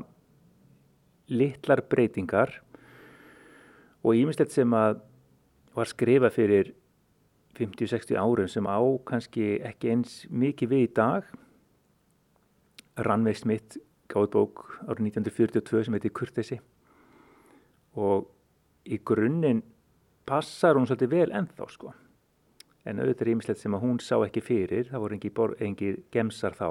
[1.31, 2.57] litlar breytingar
[4.03, 5.01] og ímislegt sem að
[5.77, 6.73] var skrifa fyrir
[7.57, 11.27] 50-60 árum sem á kannski ekki eins mikið við í dag.
[12.97, 13.77] Rannveig Smith
[14.11, 16.59] gáði bók árið 1942 sem heiti Kurtesi
[17.97, 18.27] og
[18.87, 19.63] í grunninn
[20.27, 21.93] passar hún svolítið vel ennþá sko.
[22.87, 25.31] En auðvitað er ímislegt sem að hún sá ekki fyrir, það voru engi,
[25.67, 26.69] engi gemsar þá.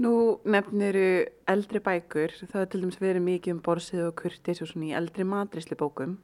[0.00, 0.14] Nú
[0.48, 4.88] nefniru eldri bækur, það er til dæmis verið mikið um borsið og kurtis og svona
[4.88, 6.16] í eldri matrisli bókum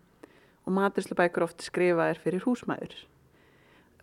[0.66, 2.94] og matrisli bækur oft skrifaðir fyrir húsmæður.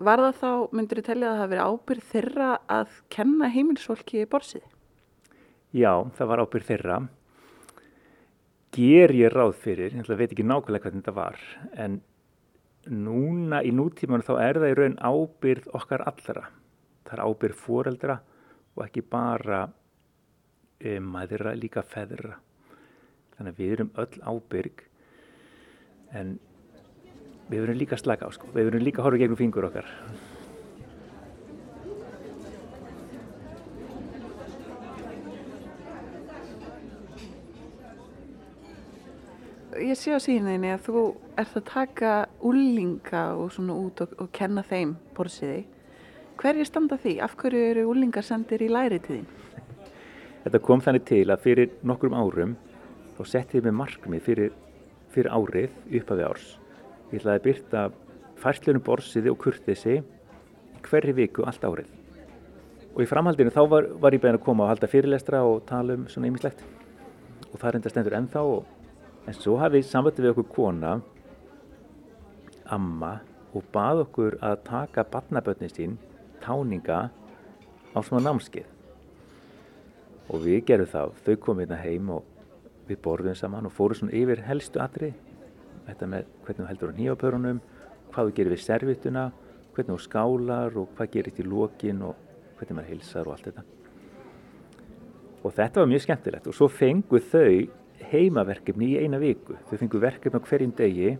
[0.04, 4.63] Var það þá, myndur þið tellja að það verið ábyrð þeirra að kenna heimilsfólki borsið?
[5.73, 6.97] Já, það var ábyrð þeirra.
[8.73, 11.39] Ger ég ráð fyrir, ég veit ekki nákvæmlega hvernig þetta var,
[11.78, 11.99] en
[12.89, 16.48] núna í nútíman þá er það í raun ábyrð okkar allra.
[17.04, 18.17] Það er ábyrð foreldra
[18.74, 22.39] og ekki bara um, maðurra, líka feðra.
[23.38, 24.84] Þannig að við erum öll ábyrg
[26.13, 26.36] en
[27.50, 28.52] við verðum líka slaka á sko.
[28.54, 29.89] Við verðum líka horfa gegnum fingur okkar.
[39.84, 41.00] Ég sé á síðan að þú
[41.36, 45.65] ert að taka úlinga og svona út og, og kenna þeim borsiði.
[46.39, 47.17] Hverju standa því?
[47.26, 49.26] Af hverju eru úlingar sendir í læri til þín?
[50.46, 52.54] Þetta kom þannig til að fyrir nokkrum árum
[53.17, 54.54] þá setti ég með markmið fyrir,
[55.12, 56.46] fyrir árið uppafi árs
[57.12, 57.82] Ég ætlaði að byrta
[58.41, 59.98] færslunum borsiði og kurtisi
[60.88, 61.91] hverju viku allt árið.
[62.93, 66.00] Og í framhaldinu þá var, var ég beðin að koma og halda fyrirlestra og tala
[66.00, 66.63] um svona ýmislegt.
[67.52, 68.41] Og það reynda stendur ennþá.
[68.48, 68.73] Og,
[69.28, 70.94] en svo hafið samvætti við okkur kona,
[72.74, 73.18] amma,
[73.54, 75.98] og bað okkur að taka barnabötni sín,
[76.44, 77.10] táninga,
[77.94, 78.66] á svona námskið.
[80.34, 81.14] Og við gerum það.
[81.26, 82.26] Þau komið hérna heim og
[82.88, 85.14] við borðum saman og fórum svona yfir helstu atrið
[85.88, 87.62] þetta með hvernig þú heldur á nýjapörunum,
[88.14, 89.24] hvað þú gerir við servituna,
[89.76, 92.20] hvernig þú skálar og hvað gerir þetta í lókin og
[92.58, 93.66] hvernig maður hilsar og allt þetta.
[95.44, 97.83] Og þetta var mjög skemmtilegt og svo fengu þau
[98.13, 99.58] heimaverkefni í eina viku.
[99.69, 101.15] Þau fengu verkefni á hverjum degi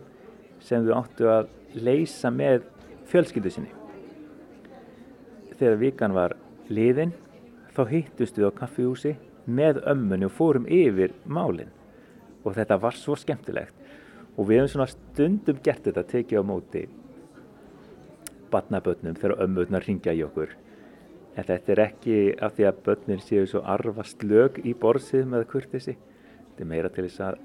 [0.64, 2.64] sem þau áttu að leysa með
[3.10, 3.72] fjölskyldu sinni.
[5.58, 6.36] Þegar vikan var
[6.70, 7.12] liðin
[7.74, 11.72] þá hittust við á kaffihúsi með ömmunni og fórum yfir málinn
[12.44, 13.74] og þetta var svo skemmtilegt
[14.36, 16.84] og við hefum svona stundum gert þetta tekið á móti
[18.52, 20.54] batnabötnum þegar ömmurnar ringja í okkur
[21.34, 25.48] en þetta er ekki af því að börnir séu svo arvast lög í borsið með
[25.50, 25.96] kurtisi
[26.54, 27.42] þetta er meira til þess að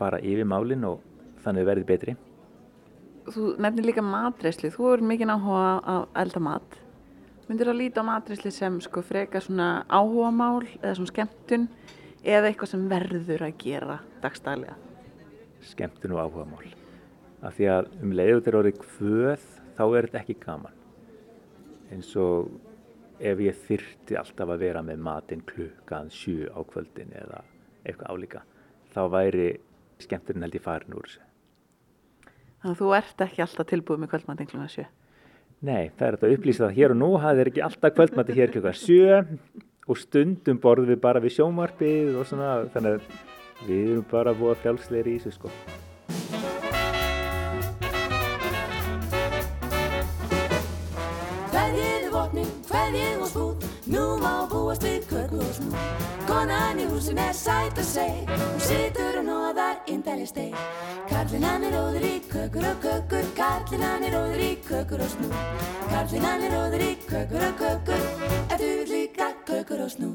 [0.00, 1.00] fara yfir málinn og
[1.44, 2.16] þannig verði betri
[3.30, 6.78] Þú nefnir líka matreysli þú er mikið áhuga á elda mat
[7.46, 11.66] myndir að líta á matreysli sem sko freka svona áhuga mál eða svona skemmtun
[12.24, 14.78] eða eitthvað sem verður að gera dagstælega
[15.66, 16.66] skemmtun og áhuga mál.
[17.42, 20.76] Af því að um leiður þetta er orðið hvöð þá er þetta ekki gaman.
[21.90, 22.50] Eins og
[23.20, 27.42] ef ég þyrti alltaf að vera með matinn klukkan sjú á kvöldin eða
[27.84, 28.44] eitthvað álíka
[28.94, 29.48] þá væri
[30.00, 31.26] skemmturinn held ég farin úr þessu.
[32.60, 34.86] Þannig að þú ert ekki alltaf tilbúið með kvöldmatinn klukkan sjú?
[35.60, 38.54] Nei, það er að upplýsa það hér og nú það er ekki alltaf kvöldmatti hér
[38.54, 38.98] klukkan sjú
[39.90, 44.54] og stundum borðum við bara við sjómarfið og svona þannig að við erum bara búið
[44.54, 45.54] að fjálsleira í þessu sko.
[54.70, 55.70] Búast við köku og snú.
[56.28, 60.54] Konan í húsin er sæt og seg, hún situr og nóðar indæli steg.
[61.10, 65.10] Karlinn hann er óður í kökur og kökur, karlinn hann er óður í kökur og
[65.10, 65.30] snú.
[65.90, 68.06] Karlinn hann er óður í kökur og kökur,
[68.46, 70.12] ef þú vil líka kökur og snú.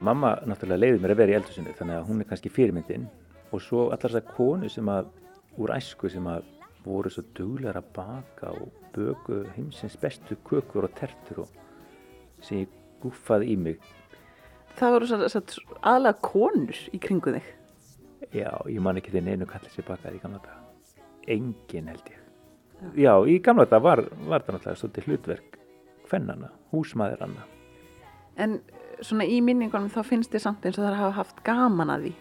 [0.00, 3.08] Mamma náttúrulega leiði mér að vera í eldhúsinu þannig að hún er kannski fyrirmyndin
[3.52, 5.12] og svo allar þessar konu sem að
[5.60, 6.48] úr æsku sem að
[6.86, 11.58] voru svo duglegar að baka og böku heimsins bestu kökur og tertur og
[12.46, 13.90] sem ég gúfaði í mig.
[14.78, 15.20] Það voru
[15.80, 17.52] aðlega konur í kringu þig?
[18.30, 20.60] Já, ég man ekki þegar einu kallir sér bakaði í gamla daga.
[21.30, 22.20] Engin held ég.
[22.96, 25.58] Já, í gamla daga var, var það náttúrulega svolítið hlutverk
[26.10, 27.46] hvennana, húsmaðuranna.
[28.40, 28.60] En
[29.04, 32.16] svona í minningunum þá finnst þið samt eins og það hafa haft gaman að því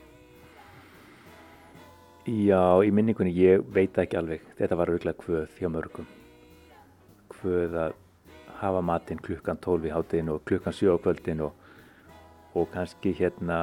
[2.30, 6.10] Já, í minningunni ég veit ekki alveg þetta var auðvitað hvöð hjá mörgum
[7.40, 7.98] hvöð að
[8.62, 11.54] hafa matinn klukkan 12 í hátinn og klukkan 7 á kvöldin og,
[12.56, 13.60] og kannski hérna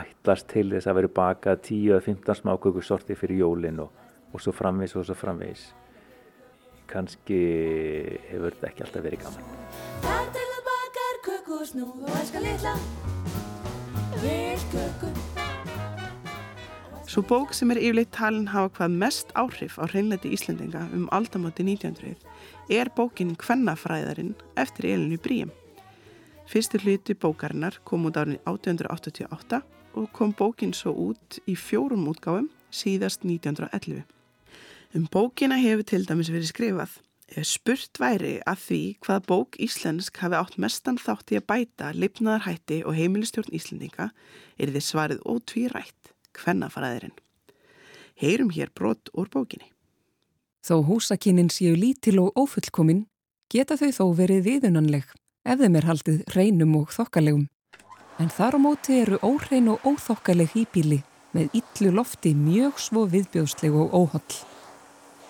[0.00, 3.90] ætlast til þess að vera bakað 10-15 smákökur sorti fyrir jólinn og,
[4.32, 5.70] og svo framvegs og svo framvegs
[6.88, 7.42] kannski
[8.30, 9.44] hefur þetta ekki alltaf verið gaman.
[11.58, 12.74] Og snúð og elska litla
[14.20, 15.47] við köku
[17.08, 21.64] Svo bók sem er yfirleitt talin hafa hvað mest áhrif á hreinleiti Íslandinga um aldamáti
[21.64, 22.18] 1900
[22.68, 25.48] er bókin Kvennafræðarinn eftir Elinu Bríum.
[26.44, 29.62] Fyrstu hluti bókarinnar kom út árið 1888
[29.96, 34.04] og kom bókin svo út í fjórum útgáfum síðast 1911.
[34.92, 36.92] Um bókina hefur til dæmis verið skrifað.
[37.40, 42.82] Spurt væri að því hvað bók íslensk hafi átt mestan þátt í að bæta lifnaðarhætti
[42.84, 44.10] og heimilistjórn Íslandinga
[44.60, 47.16] er þið svarið ótvírætt kvennafæraðirinn.
[48.18, 49.70] Heyrum hér brot úr bókinni.
[50.64, 53.06] Þó húsakynnin séu lítil og ófullkomin,
[53.52, 55.06] geta þau þó verið viðunanleg
[55.48, 57.46] ef þeim er haldið reynum og þokkalegum.
[58.18, 60.98] En þar á móti eru órein og óþokkaleg hýpíli
[61.36, 64.38] með yllu lofti mjög svo viðbjóðsleg og óholl.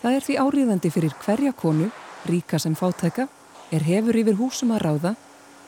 [0.01, 1.91] Það er því áriðandi fyrir hverja konu,
[2.31, 3.29] ríka sem fátæka,
[3.75, 5.15] er hefur yfir húsum að ráða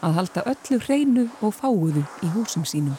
[0.00, 2.96] að halda öllu reinu og fáuðu í húsum sínum.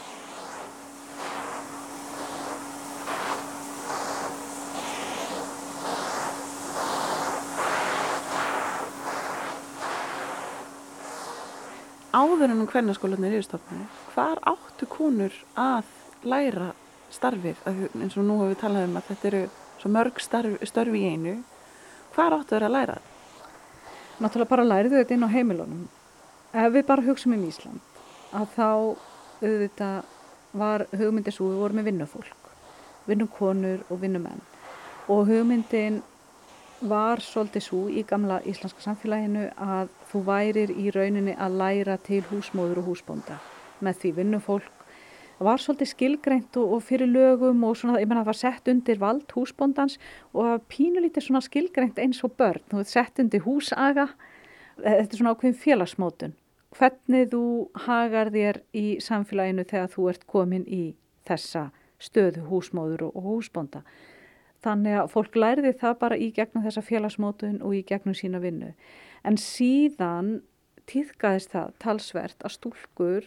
[12.12, 15.88] áður en um hvernarskólanir eru stofnir, hvar áttu konur að
[16.24, 16.72] læra
[17.12, 19.42] starfið, eins og nú hefur við talað um að þetta eru
[19.82, 21.34] svo mörg starf, störfi í einu,
[22.14, 22.98] hvar áttu þeir að læra?
[24.22, 25.82] Náttúrulega bara læriðu þetta inn á heimilunum.
[26.52, 28.00] Ef við bara hugsaum um Ísland,
[28.32, 28.68] að þá
[29.42, 30.08] auðvitað
[30.52, 32.50] var hugmyndin svo, við vorum með vinnufólk,
[33.08, 34.42] vinnukonur og vinnumenn.
[35.12, 36.02] Og hugmyndin
[36.88, 42.22] var svolítið svo í gamla íslenska samfélaginu að þú værir í rauninni að læra til
[42.30, 43.38] húsmóður og húsbónda
[43.82, 44.82] með því vinnufólk
[45.42, 49.00] var svolítið skilgreint og, og fyrir lögum og svona, ég menna það var sett undir
[49.02, 49.98] vald húsbóndans
[50.34, 54.08] og pínulítið svona skilgreint eins og börn, þú veit sett undir húsaga.
[54.78, 56.36] Þetta er svona ákveðin félagsmótun.
[56.72, 57.44] Hvernig þú
[57.86, 60.84] hagar þér í samfélaginu þegar þú ert komin í
[61.28, 61.68] þessa
[62.02, 63.82] stöðu húsmóður og húsbónda
[64.62, 68.72] Þannig að fólk læriði það bara í gegnum þessa félagsmótun og í gegnum sína vinnu.
[69.26, 70.36] En síðan
[70.90, 73.26] týðkaðist það talsvert að stúlkur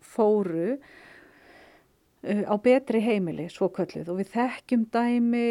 [0.00, 4.10] fóru uh, á betri heimili, svo kölluð.
[4.10, 5.46] Og við þekkjum dæmi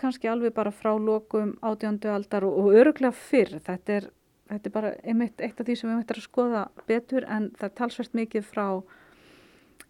[0.00, 3.58] kannski alveg bara frá lokum átjöndu aldar og, og öruglega fyrr.
[3.64, 4.08] Þetta er,
[4.52, 7.68] þetta er bara einmitt eitt af því sem við möttum að skoða betur en það
[7.68, 8.66] er talsvert mikið frá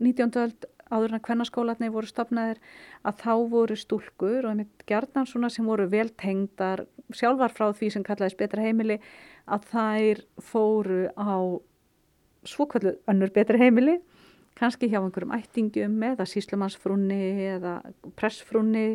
[0.00, 0.38] 19.
[0.40, 2.60] öld áður en að kvennarskólatni voru stopnaðir
[3.06, 7.92] að þá voru stúlkur og einmitt gerðan svona sem voru vel tengdar sjálfar frá því
[7.94, 8.98] sem kallaðis betra heimili
[9.50, 11.38] að þær fóru á
[12.48, 13.98] svokvöldu önnur betra heimili
[14.58, 17.22] kannski hjá einhverjum ættingum eða síslumansfrúnni
[17.54, 17.78] eða
[18.18, 18.86] pressfrúnni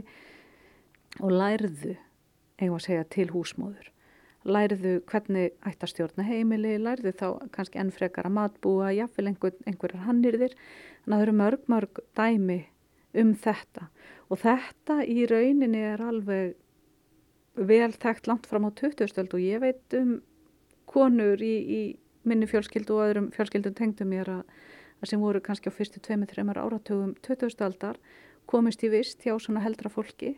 [1.24, 1.96] og lærðu
[2.60, 3.95] eigum að segja til húsmóður
[4.46, 9.56] lærðu hvernig ætti að stjórna heimili, lærðu þá kannski enn frekar að matbúa, jáfnvel einhver,
[9.66, 10.54] einhverjar hannirðir.
[11.04, 12.60] Þannig að það eru mörg, mörg dæmi
[13.16, 13.90] um þetta
[14.30, 16.56] og þetta í rauninni er alveg
[17.56, 20.18] vel þekkt langt fram á 2000 og ég veit um
[20.90, 21.82] konur í, í
[22.28, 24.44] minni fjölskyldu og öðrum fjölskyldum tengdum mér að,
[25.02, 28.02] að sem voru kannski á fyrstu 2-3 áratugum 2000 aldar
[28.50, 30.36] komist í vist hjá svona heldra fólki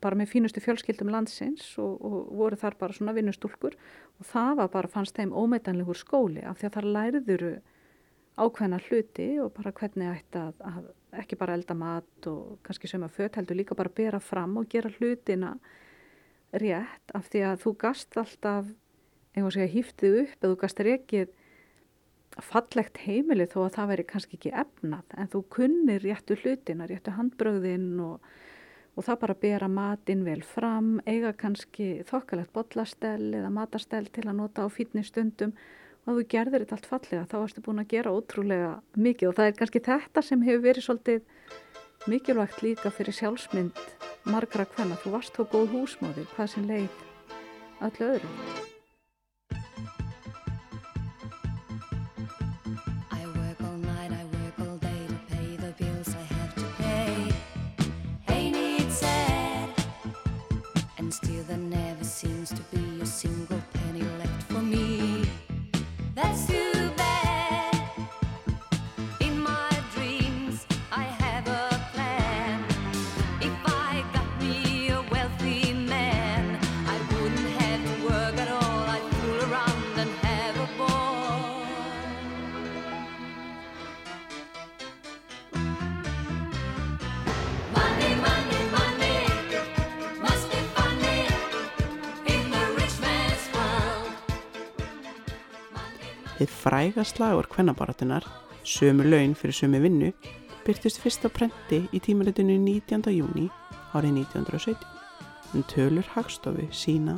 [0.00, 3.76] bara með fínustu fjölskyldum landsins og, og voru þar bara svona vinnustúlkur.
[4.20, 7.52] Og það var bara, fannst þeim ómeitanlegur skóli af því að þar læriðuru
[8.40, 13.10] ákveðna hluti og bara hvernig ætti að, að ekki bara elda mat og kannski að
[13.14, 15.56] fött heldur líka bara bera fram og gera hlutina
[16.52, 18.70] rétt af því að þú gast alltaf
[19.34, 21.34] einhvers veginn hýftið upp eða þú gast rekið
[22.46, 27.14] fallegt heimili þó að það veri kannski ekki efnað en þú kunnir réttu hlutina, réttu
[27.16, 28.30] handbröðin og
[28.96, 34.38] og það bara bera matinn vel fram, eiga kannski þokkalegt bollastell eða matastell til að
[34.42, 35.54] nota á fítni stundum.
[36.08, 39.28] Og þú gerðir þetta allt fallega þá erstu búin að gera ótrúlega mikið.
[39.30, 43.84] Og það er kannski þetta sem hefur verið svolítið mikilvægt líka fyrir sjálfsmynd
[44.30, 47.06] margra hvenna, þú varst þá góð húsmáðir, hvað sem leið
[47.86, 48.59] öllu öðru.
[96.48, 98.24] Fræga slagur kvennabaratunar
[98.64, 100.12] Sömu laun fyrir sömu vinnu
[100.66, 103.08] byrtist fyrst á prenti í tímaritinu 19.
[103.12, 103.46] júni
[103.96, 104.76] árið 1917.
[105.54, 107.16] En tölur hagstofu sína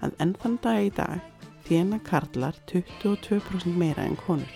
[0.00, 1.18] að enn þann dag í dag
[1.66, 4.54] þjena karlar 22% meira en konur.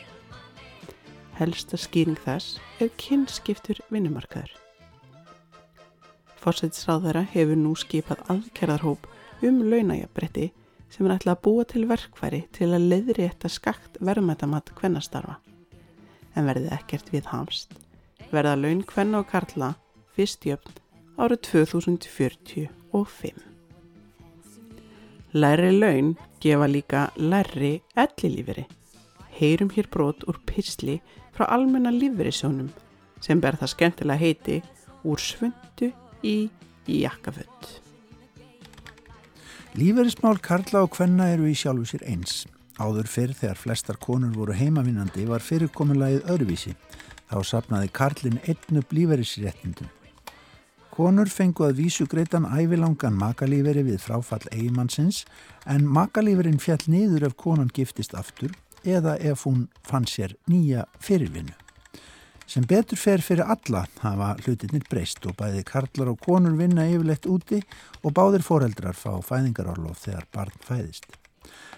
[1.40, 4.54] Helsta skýring þess er kynskiptur vinnumarkaður.
[6.40, 9.10] Fórsætisráðara hefur nú skipað aðkerðarhóp
[9.44, 10.52] um launajabretti
[10.90, 15.38] sem er ætlað að búa til verkfæri til að leiðri þetta skakt verðmættamatt kvennastarfa.
[16.36, 17.72] En verði ekkert við hamst,
[18.30, 19.74] verða laun kvenna og karla
[20.16, 20.78] fyrst jöfn
[21.20, 23.46] árið 2045.
[25.32, 28.66] Læri laun gefa líka læri ellilífiri.
[29.38, 31.00] Heyrum hér brot úr pysli
[31.36, 32.70] frá almenna lífverisjónum
[33.20, 34.56] sem ber það skemmtilega heiti
[35.04, 35.92] úr svöndu
[36.24, 36.50] í
[36.86, 37.89] jakkaföld.
[39.78, 42.40] Líferismál Karla og Kvenna eru í sjálfu sér eins.
[42.82, 46.72] Áður fyrr þegar flestar konur voru heimavinnandi var fyrirkominlægið öðruvísi.
[47.30, 49.86] Þá sapnaði Karlin einn upp líferisréttindum.
[50.90, 55.22] Konur fengu að vísu greitan ævilangan makalíferi við fráfall eigimannsins
[55.70, 58.50] en makalíferin fjall niður ef konan giftist aftur
[58.82, 61.54] eða ef hún fann sér nýja fyrirvinnu.
[62.50, 67.28] Sem betur fer fyrir alla hafa hlutinir breyst og bæði karlar og konur vinna yfirleitt
[67.30, 67.60] úti
[68.02, 71.06] og báðir foreldrar fá fæðingarorlof þegar barn fæðist.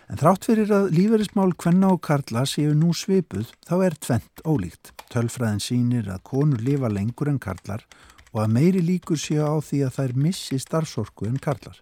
[0.09, 4.95] En þrátt fyrir að líferismál kvenna og karla séu nú svipuð þá er tvent ólíkt.
[5.13, 7.85] Tölfræðin sínir að konur lifa lengur en karlar
[8.33, 11.77] og að meiri líkur séu á því að þær missi starfsorku en karlar.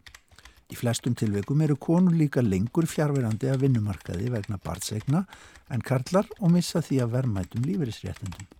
[0.66, 5.28] Í flestum tilveikum eru konur líka lengur fjárverandi að vinnumarkaði vegna barnsegna
[5.70, 8.50] en karlar og missa því að verðmætum líferisréttundum.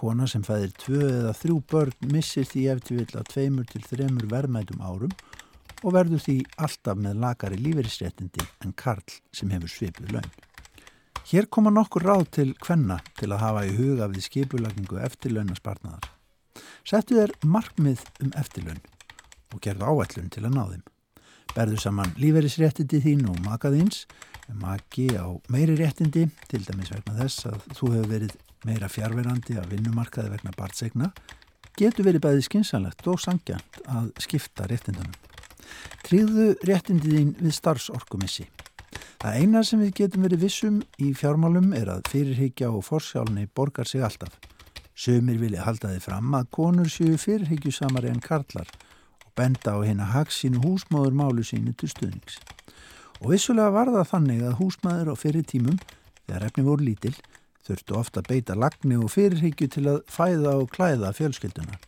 [0.00, 4.30] Kona sem fæðir tvö eða þrjú börn missir því eftir vill að tveimur til þremur
[4.30, 5.12] verðmætum árum
[5.82, 10.30] og verður því alltaf með lagari líferisréttindi en karl sem hefur svipið laun.
[11.28, 16.08] Hér koma nokkur ráð til kvenna til að hafa í huga við skipulagningu eftirlaunaspartnaðar.
[16.80, 18.80] Settu þér markmið um eftirlaun
[19.52, 20.84] og gerðu áætlun til að ná þeim.
[21.52, 24.06] Berðu saman líferisréttindi þín og makaðins,
[24.48, 28.38] maki á meiri réttindi, til dæmis vegna þess að þú hefur verið
[28.68, 31.10] meira fjárverandi að vinnumarkaði vegna barnsegna
[31.78, 35.14] getur verið bæði skinsanlegt og sangjant að skipta réttindunum.
[36.04, 38.48] Tríðu réttindiðín við starfsorkumissi.
[39.20, 43.88] Það eina sem við getum verið vissum í fjármálum er að fyrirhyggja og forsjálni borgar
[43.88, 44.32] sig alltaf.
[44.96, 48.68] Sumir vilja halda þið fram að konur séu fyrirhyggjusamari en karlar
[49.24, 52.40] og benda á hérna haksínu húsmáður málu sínu til stuðnings.
[53.20, 55.76] Og vissulega var það þannig að húsmaður á fyrir tímum,
[56.26, 57.16] þegar efni voru lítill,
[57.70, 61.78] þurftu ofta beita lagni og fyrirhyggju til að fæða og klæða fjölskylduna.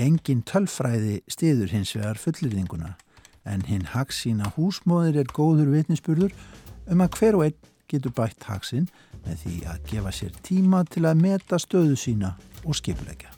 [0.00, 2.94] Engin tölfræði stiður hins vegar fullirðinguna
[3.50, 6.34] en hinn haksína húsmóðir er góður vitnispurður
[6.90, 7.58] um að hver og einn
[7.90, 8.88] getur bætt haksinn
[9.24, 12.34] með því að gefa sér tíma til að meta stöðu sína
[12.64, 13.32] og skipulegja.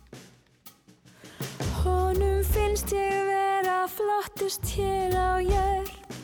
[1.83, 6.22] Honum finnst ég vera flottust hér á jörg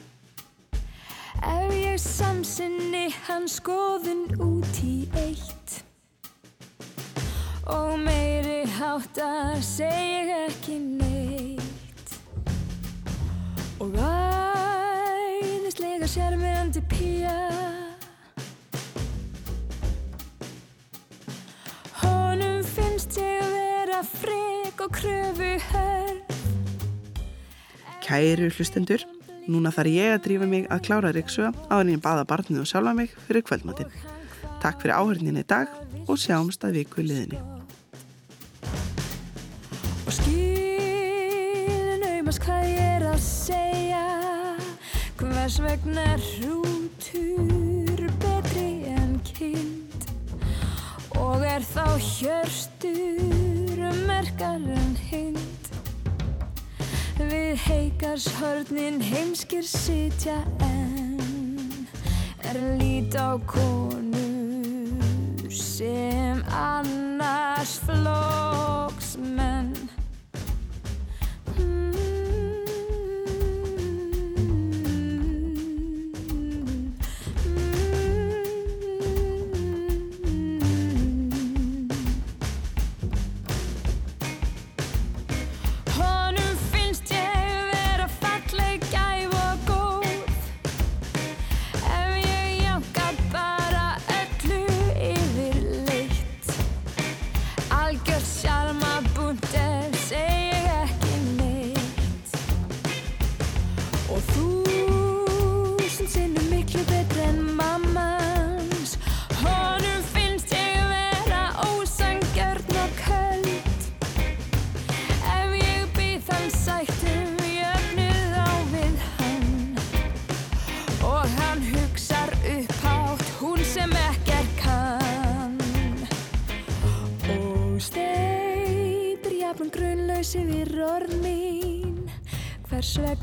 [1.42, 5.82] Ef ég samsinni hans skoðun út í eitt?
[7.68, 12.16] Og meiri háttar seg ekki neitt.
[13.78, 17.36] Og æðislega sérmyndi pía.
[22.02, 26.36] Honum finnst ég vera frek og kröfu hörf
[28.04, 29.02] Kæru hlustendur
[29.48, 32.68] Núna þarf ég að drífa mig að klára Ríksöga á en ég baða barnið og
[32.68, 33.88] sjálfa mig fyrir kvöldmatinn.
[34.60, 35.72] Takk fyrir áhörninni í dag
[36.04, 37.40] og sjáumst að viku liðinni.
[40.04, 44.04] Og skilin auðmast hvað ég er að segja
[45.16, 50.00] Hvers vegna hrútur betri en kind
[51.16, 55.37] Og er þá hjörstur merkar en hind
[57.28, 61.84] Við heikarshörnin heimskir sitja en
[62.48, 64.16] er lít á konur
[65.52, 68.57] sem annars flóksmenn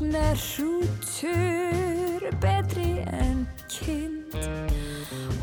[0.06, 4.36] Vegna hrútur betri en kind.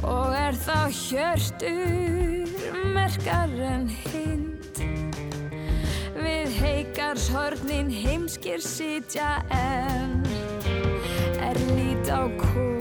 [0.07, 2.47] Og er þá hjörtur
[2.95, 4.79] merkar en hind.
[6.15, 10.23] Við heikars hornin heimskir sitja en
[11.43, 12.72] Er lít á kú